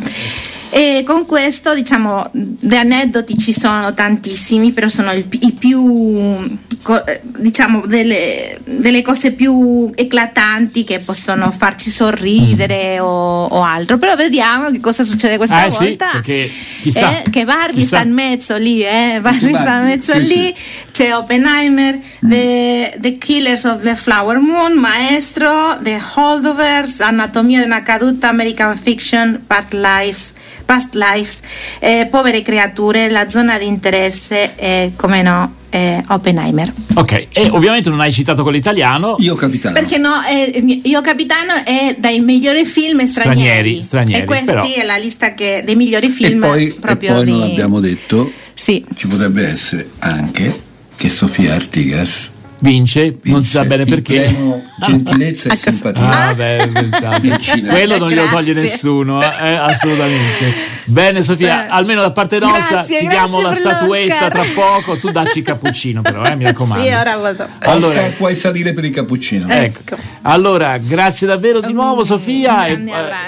E 0.71 1.03
con 1.07 1.25
questo, 1.27 1.75
diciamo, 1.75 2.29
di 2.33 2.77
aneddoti 2.77 3.37
ci 3.39 3.53
sono 3.59 3.95
tantissimi, 3.95 4.73
però 4.73 4.89
sono 4.89 5.13
il- 5.13 5.27
i 5.41 5.53
più, 5.53 6.59
eh, 7.07 7.21
diciamo, 7.39 7.87
delle, 7.87 8.61
delle 8.65 9.01
cose 9.03 9.33
più 9.33 9.91
eclatanti 9.95 10.85
che 10.85 10.99
possono 10.99 11.51
farci 11.53 11.91
sorridere 11.91 13.01
o, 13.01 13.45
o 13.47 13.63
altro. 13.63 13.97
Però 13.99 14.15
vediamo 14.15 14.71
che 14.71 14.81
cosa 14.81 15.05
succede 15.05 15.37
questa 15.39 15.65
Eh 15.65 15.71
sì, 15.71 15.85
volta. 15.85 16.09
perché 16.13 16.51
chissà, 16.83 17.23
Eh, 17.23 17.31
che 17.31 17.45
Barbie 17.45 17.81
chissà. 17.81 17.97
sta 17.99 18.07
in 18.07 18.13
mezzo 18.13 18.57
lì, 18.59 18.83
eh? 18.83 19.19
Barbie 19.23 19.57
sta 19.57 19.79
in 19.79 19.85
mezzo 19.85 20.13
sì, 20.13 20.27
lì, 20.27 20.55
c'è 20.93 21.15
Oppenheimer, 21.17 21.99
the, 22.21 22.95
the 23.01 23.17
Killers 23.19 23.65
of 23.65 23.83
the 23.83 23.95
Flower 23.97 24.39
Moon, 24.39 24.75
Maestro, 24.75 25.79
The 25.81 25.99
Holdovers, 26.15 27.01
Anatomia 27.01 27.61
di 27.61 27.65
una 27.67 27.83
caduta, 27.83 28.29
American 28.29 28.77
Fiction, 28.77 29.45
Past 29.47 29.73
Lives, 29.73 30.35
Past 30.69 30.95
Lives 30.97 31.41
eh, 31.79 32.09
Povere 32.11 32.43
creature, 32.43 33.09
La 33.09 33.27
zona 33.27 33.57
di 33.57 33.67
interesse 33.67 34.55
e, 34.55 34.93
come 34.97 35.23
no, 35.23 35.55
eh, 35.71 36.05
Oppenheimer. 36.09 36.71
Ok, 36.93 37.29
e 37.33 37.49
ovviamente 37.53 37.89
non 37.89 38.01
hai 38.01 38.13
citato 38.13 38.43
quello 38.43 38.59
italiano. 38.59 39.17
Io 39.21 39.35
capitano. 39.35 39.73
Perché 39.73 39.97
no, 39.97 40.13
eh, 40.31 40.81
Io 40.85 41.01
Capitano 41.01 41.55
è 41.65 41.97
dai 41.99 42.21
migliori 42.21 42.67
film 42.67 43.03
stranieri. 43.07 43.81
Stranieri, 43.81 43.83
stranieri, 43.83 44.23
e 44.23 44.25
questa 44.27 44.61
però- 44.61 44.65
è 44.67 44.85
la 44.85 44.97
lista 44.99 45.33
che, 45.33 45.63
dei 45.65 45.75
migliori 45.75 46.07
e 46.09 46.11
film 46.11 46.41
poi, 46.41 46.67
e 46.67 46.75
proprio 46.79 47.15
poi 47.15 47.25
di... 47.25 47.31
non 47.31 47.43
abbiamo 47.45 47.81
detto, 47.81 48.31
Sì. 48.53 48.85
ci 48.95 49.09
potrebbe 49.09 49.47
essere 49.49 49.89
anche 50.01 50.55
che 50.97 51.09
Sofia 51.09 51.55
Artigas 51.55 52.31
Vince, 52.61 53.19
non 53.23 53.43
si 53.45 53.51
sa 53.51 53.63
vince 53.63 53.77
bene 53.77 53.85
perché. 53.89 54.63
gentilezza 54.81 55.49
e 55.51 55.57
simpatia. 55.57 56.29
Ah, 56.29 56.35
beh, 56.35 56.71
quello 57.69 57.99
non 57.99 58.11
glielo 58.11 58.27
toglie 58.29 58.53
nessuno, 58.53 59.23
eh, 59.23 59.55
assolutamente. 59.55 60.53
Bene, 60.87 61.23
Sofia, 61.23 61.65
Sì. 61.65 61.67
almeno 61.71 62.01
da 62.01 62.11
parte 62.13 62.39
nostra 62.39 62.77
Grazie, 62.77 63.01
ti 63.01 63.07
diamo 63.09 63.41
la 63.41 63.55
statuetta 63.55 64.15
l'Oscar. 64.29 64.31
tra 64.31 64.45
poco. 64.55 64.99
Tu 64.99 65.11
dacci 65.11 65.39
il 65.39 65.45
cappuccino, 65.45 66.03
però, 66.03 66.25
eh, 66.25 66.35
mi 66.35 66.45
raccomando. 66.45 66.83
Sì, 66.83 66.91
ora 66.91 67.17
vado. 67.17 67.47
Allora- 67.61 67.95
Oscar, 67.95 68.17
puoi 68.17 68.35
salire 68.35 68.73
per 68.73 68.85
il 68.85 68.91
cappuccino. 68.93 69.47
Ecco. 69.49 69.81
Ecco. 69.93 69.97
Allora, 70.23 70.79
grazie 70.79 71.27
davvero 71.27 71.61
di 71.61 71.73
nuovo, 71.73 72.01
Un 72.01 72.07
Sofia. 72.07 72.67
e- 72.67 72.71
grande 72.73 72.93
abbraccio. 72.93 73.27